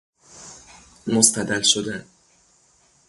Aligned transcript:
مستدل 1.07 1.61
شدن 1.61 2.05